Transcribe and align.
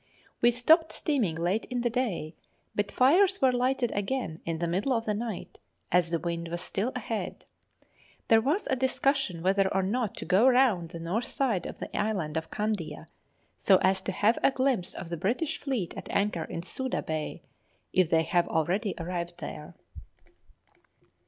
We 0.41 0.49
stopped 0.49 0.91
steaming 0.93 1.35
late 1.35 1.65
in 1.65 1.81
the 1.81 1.89
day, 1.91 2.33
but 2.73 2.91
fires 2.91 3.39
were 3.39 3.51
lighted 3.51 3.91
again 3.91 4.41
in 4.47 4.57
the 4.57 4.65
middle 4.67 4.93
of 4.93 5.05
the 5.05 5.13
night, 5.13 5.59
as 5.91 6.09
the 6.09 6.17
wind 6.17 6.47
was 6.47 6.63
still 6.63 6.91
ahead. 6.95 7.45
There 8.27 8.41
was 8.41 8.65
a 8.71 8.75
discussion 8.75 9.43
whether 9.43 9.71
or 9.71 9.83
not 9.83 10.15
to 10.15 10.25
go 10.25 10.47
round 10.47 10.87
the 10.87 10.99
north 10.99 11.25
side 11.25 11.67
of 11.67 11.77
the 11.77 11.95
Island 11.95 12.35
of 12.35 12.49
Kandia, 12.49 13.09
so 13.59 13.77
as 13.83 14.01
to 14.01 14.11
have 14.11 14.39
a 14.41 14.49
glimpse 14.49 14.95
of 14.95 15.09
the 15.09 15.17
British 15.17 15.59
Fleet 15.59 15.95
at 15.95 16.09
anchor 16.09 16.45
in 16.45 16.63
Suda 16.63 17.03
Bay, 17.03 17.43
if 17.93 18.09
they 18.09 18.23
have 18.23 18.47
already 18.47 18.95
arrived 18.97 19.37
there. 19.37 19.75